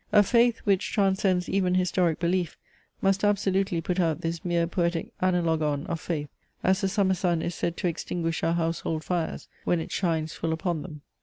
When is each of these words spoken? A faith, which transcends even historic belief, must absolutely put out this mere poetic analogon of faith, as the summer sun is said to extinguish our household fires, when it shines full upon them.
A 0.11 0.23
faith, 0.23 0.61
which 0.63 0.91
transcends 0.91 1.47
even 1.47 1.75
historic 1.75 2.17
belief, 2.19 2.57
must 3.03 3.23
absolutely 3.23 3.81
put 3.81 3.99
out 3.99 4.21
this 4.21 4.43
mere 4.43 4.65
poetic 4.65 5.11
analogon 5.21 5.85
of 5.85 5.99
faith, 6.01 6.29
as 6.63 6.81
the 6.81 6.87
summer 6.89 7.13
sun 7.13 7.43
is 7.43 7.53
said 7.53 7.77
to 7.77 7.87
extinguish 7.87 8.41
our 8.43 8.53
household 8.53 9.03
fires, 9.03 9.47
when 9.63 9.79
it 9.79 9.91
shines 9.91 10.33
full 10.33 10.53
upon 10.53 10.81
them. 10.81 11.01